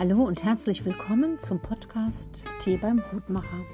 [0.00, 3.66] Hallo und herzlich willkommen zum Podcast Tee beim Hutmacher.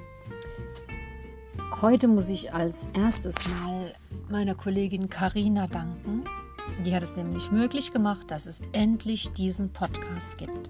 [1.81, 3.95] Heute muss ich als erstes mal
[4.29, 6.25] meiner Kollegin Karina danken.
[6.85, 10.69] Die hat es nämlich möglich gemacht, dass es endlich diesen Podcast gibt.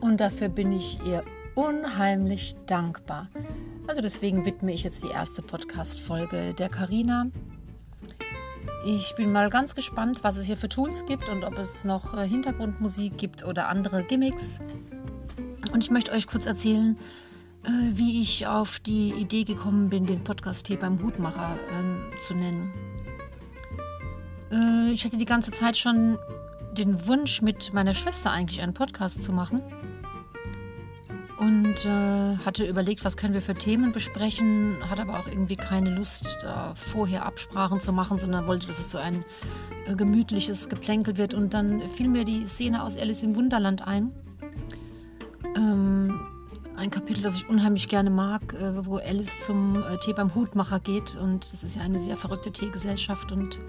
[0.00, 1.22] Und dafür bin ich ihr
[1.54, 3.28] unheimlich dankbar.
[3.86, 7.26] Also deswegen widme ich jetzt die erste Podcast-Folge der Karina
[8.84, 12.16] ich bin mal ganz gespannt, was es hier für Tools gibt und ob es noch
[12.16, 14.58] äh, Hintergrundmusik gibt oder andere Gimmicks.
[15.72, 16.98] Und ich möchte euch kurz erzählen,
[17.64, 22.34] äh, wie ich auf die Idee gekommen bin, den Podcast Tee beim Hutmacher ähm, zu
[22.34, 22.72] nennen.
[24.52, 26.18] Äh, ich hatte die ganze Zeit schon
[26.76, 29.62] den Wunsch, mit meiner Schwester eigentlich einen Podcast zu machen
[31.44, 35.90] und äh, hatte überlegt, was können wir für Themen besprechen, hatte aber auch irgendwie keine
[35.90, 39.24] Lust, da vorher Absprachen zu machen, sondern wollte, dass es so ein
[39.86, 41.34] äh, gemütliches Geplänkel wird.
[41.34, 44.10] Und dann fiel mir die Szene aus Alice im Wunderland ein.
[45.54, 46.18] Ähm,
[46.76, 50.80] ein Kapitel, das ich unheimlich gerne mag, äh, wo Alice zum äh, Tee beim Hutmacher
[50.80, 51.14] geht.
[51.14, 53.60] Und das ist ja eine sehr verrückte Teegesellschaft und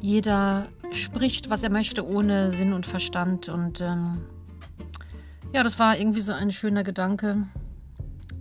[0.00, 3.48] jeder spricht, was er möchte, ohne Sinn und Verstand.
[3.48, 4.22] Und ähm,
[5.52, 7.46] ja, das war irgendwie so ein schöner Gedanke,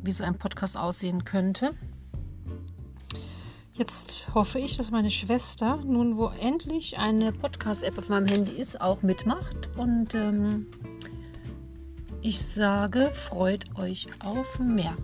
[0.04, 1.74] wie so ein Podcast aussehen könnte.
[3.74, 8.82] Jetzt hoffe ich, dass meine Schwester nun, wo endlich eine Podcast-App auf meinem Handy ist,
[8.82, 9.70] auch mitmacht.
[9.78, 10.68] Und ähm,
[12.22, 14.98] ich sage, freut euch auf mehr.